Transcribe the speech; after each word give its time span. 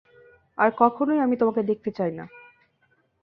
আর 0.57 0.69
কখনোই 0.77 1.19
আমি 1.19 1.35
তোমাকে 1.37 1.61
দেখতে 1.63 1.89
চাই 1.91 2.11
না। 2.11 2.25